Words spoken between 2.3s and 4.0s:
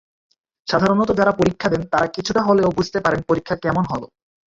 হলেও বুঝতে পারেন পরীক্ষা কেমন